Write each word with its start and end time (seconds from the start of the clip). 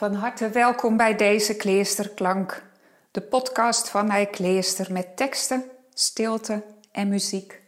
Van 0.00 0.14
harte 0.14 0.48
welkom 0.48 0.96
bij 0.96 1.16
deze 1.16 1.56
Kleesterklank, 1.56 2.62
de 3.10 3.20
podcast 3.20 3.88
van 3.88 4.10
Hij 4.10 4.26
Kleester 4.26 4.92
met 4.92 5.16
teksten, 5.16 5.70
stilte 5.94 6.62
en 6.90 7.08
muziek. 7.08 7.60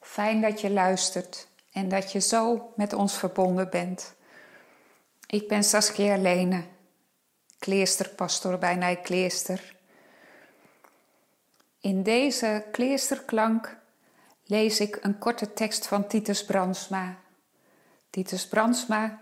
Fijn 0.00 0.40
dat 0.40 0.60
je 0.60 0.70
luistert 0.70 1.48
en 1.72 1.88
dat 1.88 2.12
je 2.12 2.20
zo 2.20 2.72
met 2.76 2.92
ons 2.92 3.18
verbonden 3.18 3.70
bent. 3.70 4.14
Ik 5.26 5.48
ben 5.48 5.64
Saskia 5.64 6.16
Lene, 6.16 6.64
kleesterpastor 7.58 8.58
bij 8.58 8.74
Nij 8.74 8.96
Kleester. 8.96 9.76
In 11.80 12.02
deze 12.02 12.64
Kleesterklank 12.72 13.76
lees 14.44 14.80
ik 14.80 14.98
een 15.00 15.18
korte 15.18 15.52
tekst 15.52 15.86
van 15.86 16.06
Titus 16.06 16.44
Bransma. 16.44 17.16
Titus 18.10 18.48
Bransma 18.48 19.21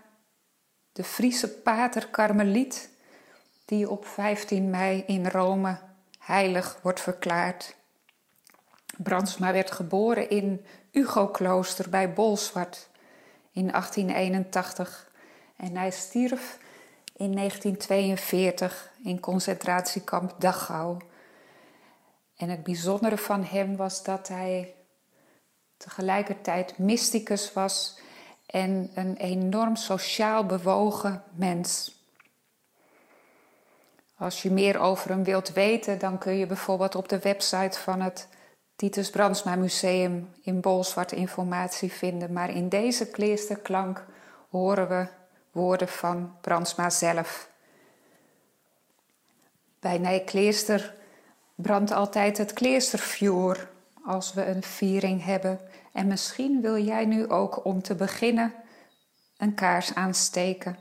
de 0.91 1.03
Friese 1.03 1.49
pater 1.49 2.07
Karmeliet, 2.07 2.89
die 3.65 3.89
op 3.89 4.05
15 4.05 4.69
mei 4.69 5.03
in 5.07 5.27
Rome 5.27 5.77
heilig 6.19 6.79
wordt 6.81 7.01
verklaard. 7.01 7.75
Brandsma 8.97 9.51
werd 9.53 9.71
geboren 9.71 10.29
in 10.29 10.65
Ugo-klooster 10.91 11.89
bij 11.89 12.13
Bolsward 12.13 12.89
in 13.51 13.67
1881 13.67 15.11
en 15.55 15.75
hij 15.75 15.91
stierf 15.91 16.57
in 17.15 17.31
1942 17.31 18.91
in 19.03 19.19
concentratiekamp 19.19 20.35
Dachau. 20.37 20.97
En 22.37 22.49
het 22.49 22.63
bijzondere 22.63 23.17
van 23.17 23.43
hem 23.43 23.75
was 23.75 24.03
dat 24.03 24.27
hij 24.27 24.75
tegelijkertijd 25.77 26.77
mysticus 26.77 27.53
was 27.53 27.99
en 28.51 28.91
een 28.93 29.15
enorm 29.15 29.75
sociaal 29.75 30.45
bewogen 30.45 31.23
mens. 31.31 31.99
Als 34.17 34.41
je 34.41 34.51
meer 34.51 34.79
over 34.79 35.09
hem 35.09 35.23
wilt 35.23 35.53
weten, 35.53 35.99
dan 35.99 36.17
kun 36.17 36.33
je 36.33 36.45
bijvoorbeeld 36.45 36.95
op 36.95 37.09
de 37.09 37.19
website 37.19 37.79
van 37.79 38.01
het 38.01 38.27
Titus 38.75 39.09
Brandsma 39.09 39.55
Museum 39.55 40.29
in 40.41 40.61
Bolsward 40.61 41.11
informatie 41.11 41.91
vinden. 41.91 42.33
Maar 42.33 42.49
in 42.49 42.69
deze 42.69 43.09
kleesterklank 43.09 44.05
horen 44.49 44.87
we 44.87 45.07
woorden 45.51 45.87
van 45.87 46.35
Brandsma 46.41 46.89
zelf. 46.89 47.49
Bij 49.79 49.97
Nijkleester 49.97 50.93
brandt 51.55 51.91
altijd 51.91 52.37
het 52.37 52.53
kleestervuur 52.53 53.69
als 54.05 54.33
we 54.33 54.45
een 54.45 54.63
viering 54.63 55.25
hebben. 55.25 55.59
En 55.93 56.07
misschien 56.07 56.61
wil 56.61 56.83
jij 56.83 57.05
nu 57.05 57.29
ook 57.29 57.65
om 57.65 57.81
te 57.81 57.95
beginnen 57.95 58.53
een 59.37 59.53
kaars 59.53 59.95
aansteken. 59.95 60.77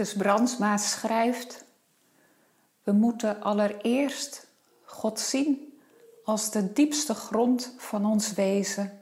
Titus 0.00 0.16
Brandsma 0.16 0.76
schrijft: 0.76 1.64
We 2.82 2.92
moeten 2.92 3.42
allereerst 3.42 4.46
God 4.84 5.20
zien 5.20 5.78
als 6.24 6.50
de 6.50 6.72
diepste 6.72 7.14
grond 7.14 7.74
van 7.78 8.06
ons 8.06 8.32
wezen, 8.32 9.00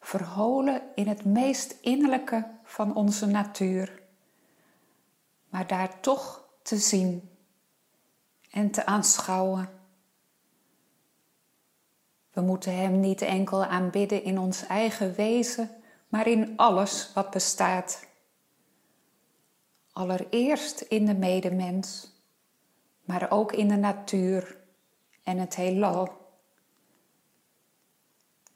verholen 0.00 0.82
in 0.94 1.08
het 1.08 1.24
meest 1.24 1.76
innerlijke 1.80 2.48
van 2.64 2.94
onze 2.94 3.26
natuur, 3.26 4.02
maar 5.48 5.66
daar 5.66 6.00
toch 6.00 6.44
te 6.62 6.76
zien 6.76 7.30
en 8.50 8.70
te 8.70 8.86
aanschouwen. 8.86 9.68
We 12.32 12.40
moeten 12.40 12.76
Hem 12.76 13.00
niet 13.00 13.22
enkel 13.22 13.64
aanbidden 13.64 14.24
in 14.24 14.38
ons 14.38 14.66
eigen 14.66 15.14
wezen, 15.14 15.70
maar 16.08 16.26
in 16.26 16.56
alles 16.56 17.10
wat 17.14 17.30
bestaat. 17.30 18.10
Allereerst 19.92 20.80
in 20.80 21.06
de 21.06 21.14
medemens, 21.14 22.10
maar 23.04 23.30
ook 23.30 23.52
in 23.52 23.68
de 23.68 23.76
natuur 23.76 24.56
en 25.22 25.38
het 25.38 25.56
heelal. 25.56 26.08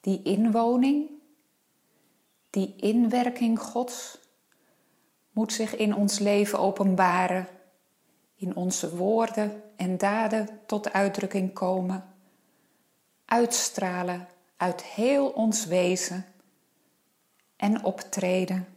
Die 0.00 0.22
inwoning, 0.22 1.10
die 2.50 2.76
inwerking 2.76 3.60
Gods, 3.60 4.18
moet 5.30 5.52
zich 5.52 5.76
in 5.76 5.94
ons 5.94 6.18
leven 6.18 6.58
openbaren, 6.58 7.48
in 8.34 8.56
onze 8.56 8.96
woorden 8.96 9.62
en 9.76 9.98
daden 9.98 10.60
tot 10.66 10.92
uitdrukking 10.92 11.52
komen, 11.52 12.14
uitstralen 13.24 14.28
uit 14.56 14.84
heel 14.84 15.28
ons 15.28 15.66
wezen 15.66 16.26
en 17.56 17.84
optreden. 17.84 18.75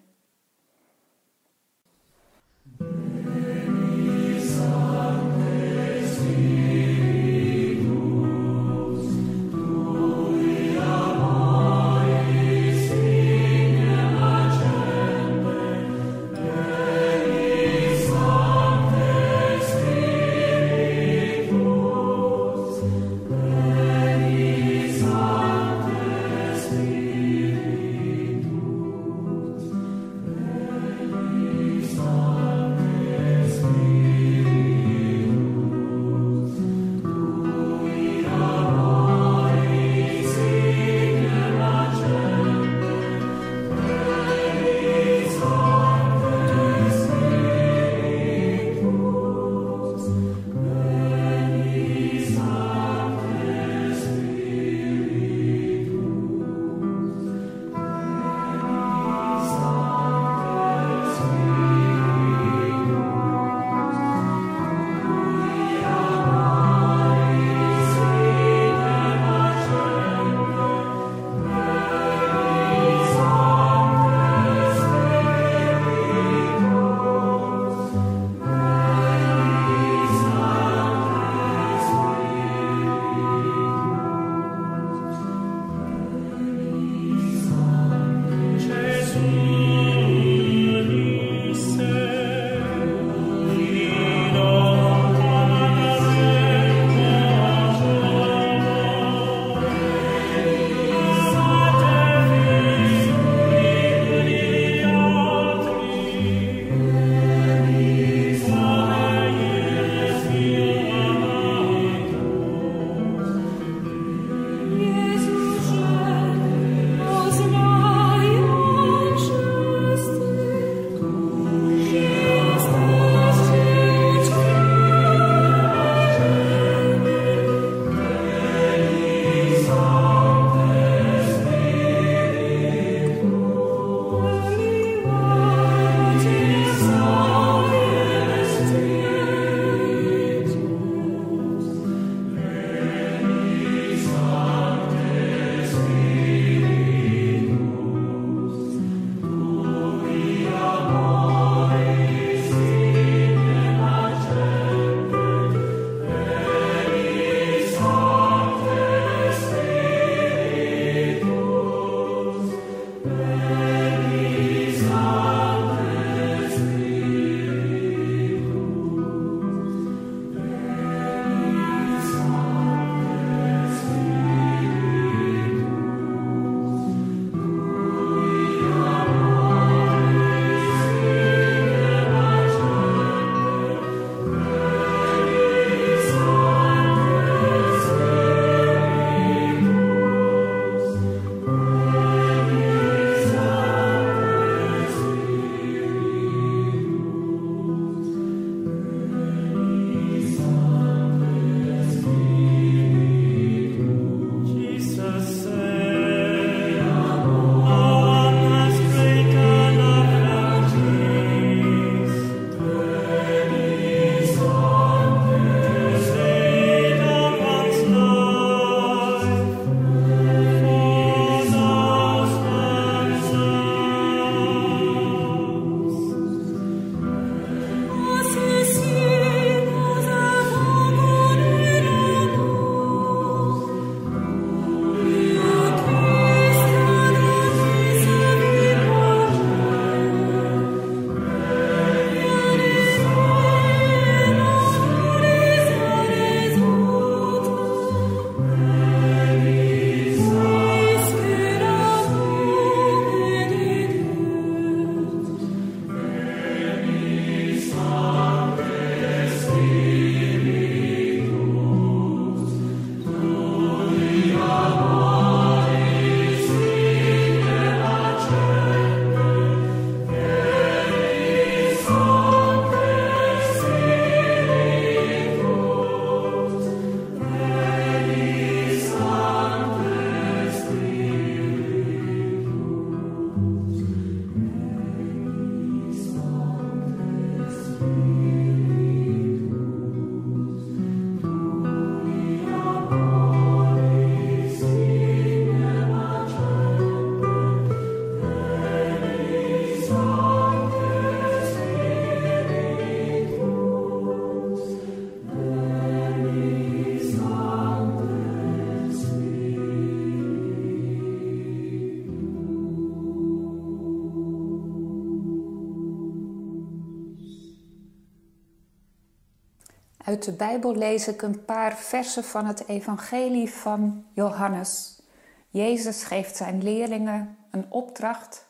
Uit 320.10 320.24
de 320.24 320.32
Bijbel 320.32 320.76
lees 320.76 321.08
ik 321.08 321.22
een 321.22 321.46
paar 321.46 321.78
versen 321.78 322.24
van 322.24 322.46
het 322.46 322.68
Evangelie 322.68 323.50
van 323.50 324.06
Johannes. 324.14 325.02
Jezus 325.50 326.04
geeft 326.04 326.36
zijn 326.36 326.64
leerlingen 326.64 327.38
een 327.52 327.72
opdracht 327.72 328.50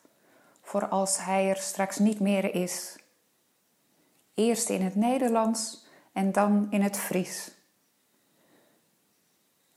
voor 0.61 0.87
als 0.87 1.23
hij 1.23 1.49
er 1.49 1.57
straks 1.57 1.97
niet 1.97 2.19
meer 2.19 2.53
is. 2.53 2.95
Eerst 4.33 4.69
in 4.69 4.81
het 4.81 4.95
Nederlands 4.95 5.85
en 6.13 6.31
dan 6.31 6.67
in 6.69 6.81
het 6.81 6.97
Fries. 6.97 7.51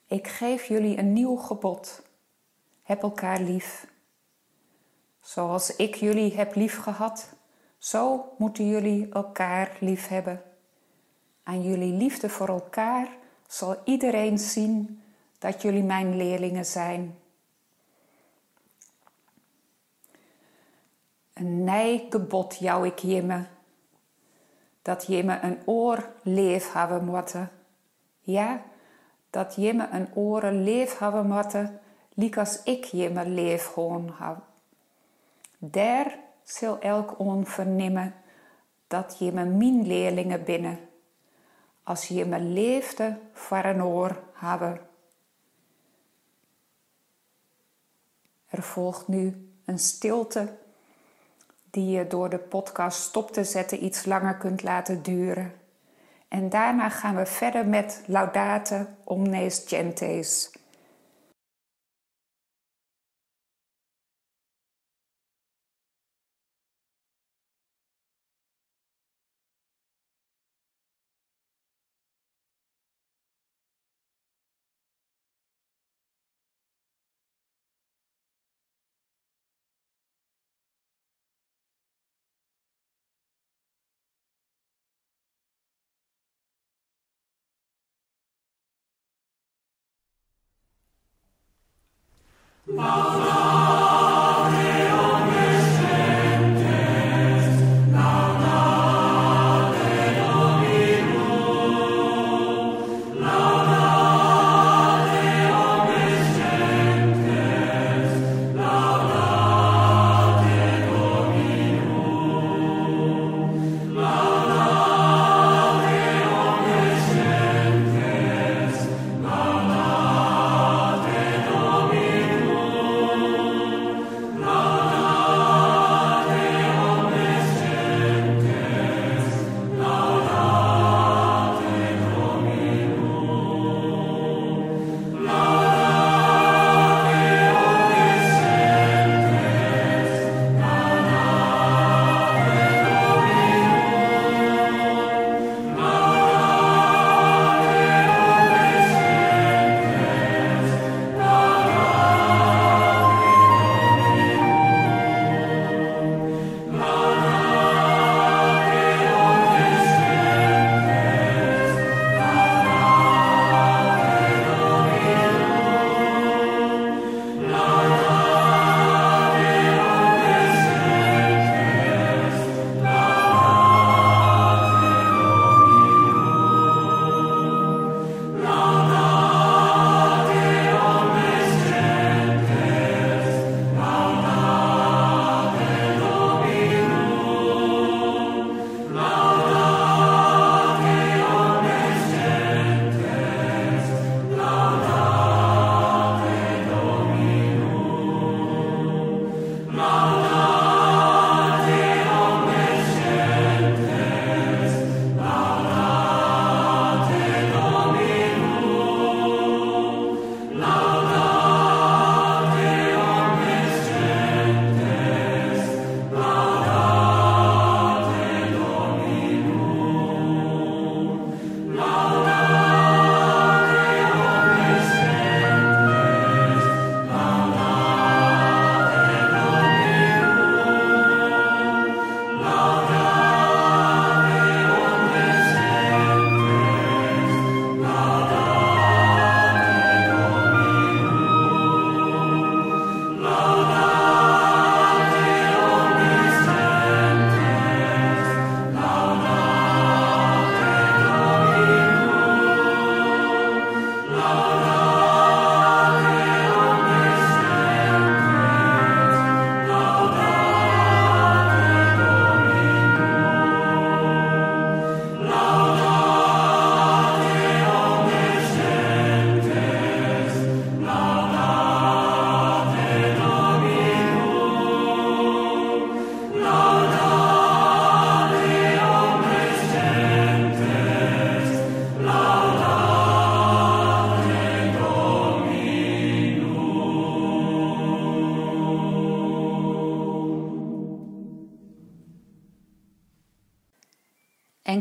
Ik 0.06 0.28
geef 0.28 0.64
jullie 0.64 0.98
een 0.98 1.12
nieuw 1.12 1.36
gebod. 1.36 2.02
Heb 2.82 3.02
elkaar 3.02 3.40
lief. 3.40 3.86
Zoals 5.20 5.76
ik 5.76 5.94
jullie 5.94 6.36
heb 6.36 6.54
lief 6.54 6.78
gehad, 6.78 7.28
zo 7.78 8.34
moeten 8.38 8.68
jullie 8.68 9.08
elkaar 9.12 9.76
lief 9.80 10.08
hebben. 10.08 10.51
Aan 11.42 11.62
jullie 11.62 11.92
liefde 11.92 12.28
voor 12.28 12.48
elkaar 12.48 13.08
zal 13.46 13.76
iedereen 13.84 14.38
zien 14.38 15.02
dat 15.38 15.62
jullie 15.62 15.82
mijn 15.82 16.16
leerlingen 16.16 16.66
zijn. 16.66 17.18
Een 21.32 21.64
nijgebod 21.64 22.56
jou 22.58 22.86
ik 22.86 22.98
jimme, 22.98 23.46
dat 24.82 25.06
jimme 25.06 25.38
een 25.42 25.58
oor 25.64 26.08
leef 26.22 26.72
hebben 26.72 27.04
moeten. 27.04 27.50
Ja, 28.20 28.62
dat 29.30 29.54
jimme 29.54 29.88
een 29.90 30.08
oren 30.14 30.62
leef 30.62 30.98
hebben 30.98 31.26
moeten, 31.26 31.80
liek 32.14 32.36
als 32.36 32.62
ik 32.62 32.84
jimme 32.84 33.28
leef 33.28 33.66
gewoon 33.66 34.14
heb. 34.18 34.36
Daar 35.58 36.18
zal 36.42 36.78
elk 36.80 37.18
on 37.18 37.46
vernemen 37.46 38.14
dat 38.86 39.16
jimme 39.18 39.44
mijn 39.44 39.86
leerlingen 39.86 40.44
binnen 40.44 40.78
als 41.82 42.08
je 42.08 42.24
me 42.24 42.40
leefde 42.40 43.18
voor 43.32 43.64
een 43.64 43.82
oor 43.82 44.22
hebben. 44.32 44.80
Er 48.48 48.62
volgt 48.62 49.08
nu 49.08 49.50
een 49.64 49.78
stilte 49.78 50.56
die 51.70 51.90
je 51.90 52.06
door 52.06 52.28
de 52.28 52.38
podcast 52.38 53.00
stop 53.00 53.30
te 53.30 53.44
zetten 53.44 53.84
iets 53.84 54.04
langer 54.04 54.36
kunt 54.36 54.62
laten 54.62 55.02
duren. 55.02 55.52
En 56.28 56.48
daarna 56.48 56.88
gaan 56.88 57.16
we 57.16 57.26
verder 57.26 57.66
met 57.66 58.02
Laudate 58.06 58.86
Omnes 59.04 59.64
Gentes. 59.66 60.50
Paulo. 92.76 93.31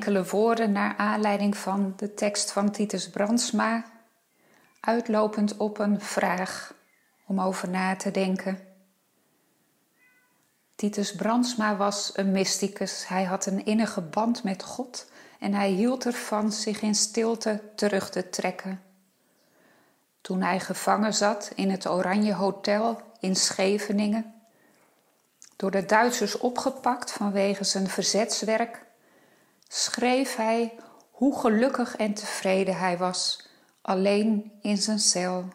Enkele 0.01 0.25
woorden 0.25 0.71
naar 0.71 0.97
aanleiding 0.97 1.57
van 1.57 1.93
de 1.95 2.13
tekst 2.13 2.51
van 2.51 2.71
Titus 2.71 3.09
Brandsma, 3.09 3.85
uitlopend 4.79 5.57
op 5.57 5.79
een 5.79 6.01
vraag 6.01 6.73
om 7.25 7.41
over 7.41 7.69
na 7.69 7.95
te 7.95 8.11
denken. 8.11 8.59
Titus 10.75 11.15
Brandsma 11.15 11.75
was 11.75 12.11
een 12.15 12.31
mysticus. 12.31 13.07
Hij 13.07 13.23
had 13.23 13.45
een 13.45 13.65
innige 13.65 14.01
band 14.01 14.43
met 14.43 14.63
God 14.63 15.11
en 15.39 15.53
hij 15.53 15.69
hield 15.69 16.05
ervan 16.05 16.51
zich 16.51 16.81
in 16.81 16.95
stilte 16.95 17.61
terug 17.75 18.09
te 18.09 18.29
trekken. 18.29 18.81
Toen 20.21 20.41
hij 20.41 20.59
gevangen 20.59 21.13
zat 21.13 21.51
in 21.55 21.69
het 21.69 21.87
Oranje 21.87 22.33
Hotel 22.33 23.01
in 23.19 23.35
Scheveningen, 23.35 24.33
door 25.55 25.71
de 25.71 25.85
Duitsers 25.85 26.37
opgepakt 26.37 27.11
vanwege 27.11 27.63
zijn 27.63 27.87
verzetswerk, 27.87 28.89
schreef 29.73 30.35
hij 30.35 30.75
hoe 31.11 31.39
gelukkig 31.39 31.95
en 31.95 32.13
tevreden 32.13 32.77
hij 32.77 32.97
was, 32.97 33.47
alleen 33.81 34.51
in 34.61 34.77
zijn 34.77 34.99
cel, 34.99 35.45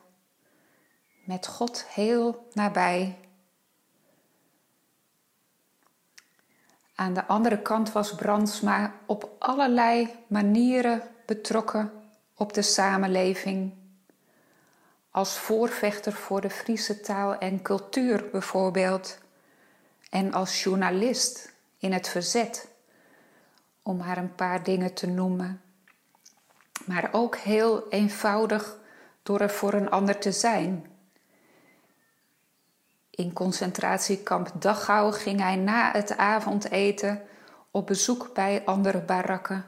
met 1.25 1.47
God 1.47 1.85
heel 1.89 2.49
nabij. 2.53 3.19
Aan 6.95 7.15
de 7.15 7.27
andere 7.27 7.63
kant 7.63 7.93
was 7.93 8.15
Brandsma 8.15 8.95
op 9.07 9.31
allerlei 9.39 10.15
manieren 10.27 11.03
betrokken 11.27 11.93
op 12.35 12.53
de 12.53 12.63
samenleving. 12.63 13.75
Als 15.11 15.39
voorvechter 15.39 16.13
voor 16.13 16.41
de 16.41 16.51
Friese 16.51 17.01
taal 17.01 17.39
en 17.39 17.63
cultuur 17.63 18.31
bijvoorbeeld, 18.31 19.19
en 20.11 20.33
als 20.33 20.63
journalist 20.63 21.53
in 21.79 21.93
het 21.93 22.09
verzet, 22.09 22.75
om 23.87 23.97
maar 23.97 24.19
een 24.19 24.35
paar 24.35 24.63
dingen 24.63 24.95
te 24.95 25.07
noemen. 25.07 25.61
Maar 26.87 27.09
ook 27.13 27.37
heel 27.37 27.89
eenvoudig 27.89 28.77
door 29.23 29.41
er 29.41 29.51
voor 29.51 29.73
een 29.73 29.91
ander 29.91 30.19
te 30.19 30.33
zijn 30.33 30.87
in 33.17 33.33
concentratiekamp 33.33 34.51
Dachau 34.59 35.13
ging 35.13 35.41
hij 35.41 35.57
na 35.57 35.93
het 35.93 36.17
avondeten 36.17 37.23
op 37.71 37.87
bezoek 37.87 38.31
bij 38.35 38.63
andere 38.65 39.01
barakken 39.01 39.67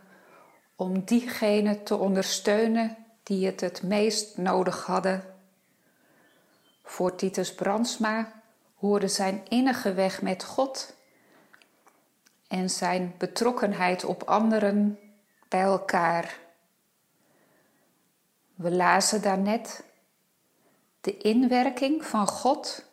om 0.77 1.05
diegenen 1.05 1.85
te 1.85 1.97
ondersteunen 1.97 2.97
die 3.23 3.47
het 3.47 3.61
het 3.61 3.83
meest 3.83 4.37
nodig 4.37 4.87
hadden. 4.87 5.25
Voor 6.83 7.15
Titus 7.15 7.55
Brandsma 7.55 8.33
hoorde 8.75 9.09
zijn 9.09 9.41
innige 9.49 9.95
weg 9.95 10.23
met 10.23 10.45
God 10.45 10.97
en 12.49 12.71
zijn 12.71 13.15
betrokkenheid 13.19 14.05
op 14.05 14.23
anderen 14.23 14.99
bij 15.49 15.63
elkaar. 15.63 16.39
We 18.55 18.71
lazen 18.71 19.23
daarnet 19.23 19.85
de 21.01 21.17
inwerking 21.17 22.05
van 22.05 22.27
God 22.27 22.85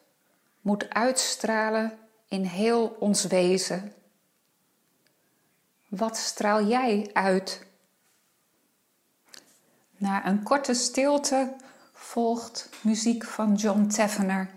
moet 0.62 0.90
uitstralen 0.90 1.98
in 2.28 2.44
heel 2.44 2.96
ons 3.00 3.26
wezen. 3.26 3.94
Wat 5.88 6.18
straal 6.18 6.66
jij 6.66 7.10
uit? 7.14 7.66
Na 9.98 10.26
een 10.28 10.44
korte 10.44 10.74
stilte 10.74 11.56
volgt 11.94 12.70
muziek 12.82 13.24
van 13.24 13.56
John 13.56 13.88
Tavener. 13.88 14.50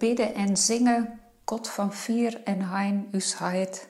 Bidden 0.00 0.34
en 0.34 0.56
zingen 0.56 1.20
God 1.44 1.68
van 1.68 1.92
vier 1.92 2.40
en 2.44 2.62
hein 2.62 3.08
us 3.12 3.38
heid. 3.38 3.88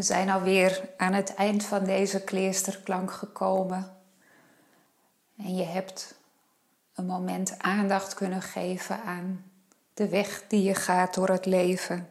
We 0.00 0.06
zijn 0.06 0.30
alweer 0.30 0.88
aan 0.96 1.12
het 1.12 1.34
eind 1.34 1.64
van 1.64 1.84
deze 1.84 2.24
kleesterklank 2.24 3.12
gekomen. 3.12 3.96
En 5.36 5.56
je 5.56 5.62
hebt 5.62 6.14
een 6.94 7.06
moment 7.06 7.58
aandacht 7.58 8.14
kunnen 8.14 8.42
geven 8.42 9.02
aan 9.02 9.50
de 9.94 10.08
weg 10.08 10.44
die 10.48 10.62
je 10.62 10.74
gaat 10.74 11.14
door 11.14 11.28
het 11.28 11.46
leven. 11.46 12.08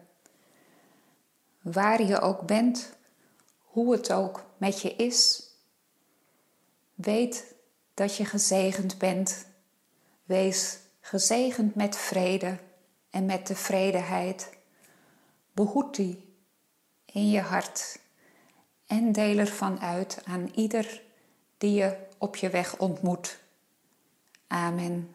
Waar 1.60 2.02
je 2.02 2.20
ook 2.20 2.46
bent, 2.46 2.96
hoe 3.58 3.92
het 3.92 4.12
ook 4.12 4.44
met 4.56 4.80
je 4.80 4.94
is. 4.96 5.50
Weet 6.94 7.54
dat 7.94 8.16
je 8.16 8.24
gezegend 8.24 8.98
bent. 8.98 9.46
Wees 10.24 10.78
gezegend 11.00 11.74
met 11.74 11.96
vrede 11.96 12.58
en 13.10 13.26
met 13.26 13.46
tevredenheid. 13.46 14.50
Behoed 15.52 15.94
die 15.94 16.29
in 17.12 17.30
je 17.30 17.40
hart 17.40 17.98
en 18.86 19.12
deel 19.12 19.38
ervan 19.38 19.80
uit 19.80 20.22
aan 20.24 20.50
ieder 20.54 21.02
die 21.58 21.72
je 21.72 21.96
op 22.18 22.36
je 22.36 22.50
weg 22.50 22.78
ontmoet. 22.78 23.40
Amen. 24.46 25.14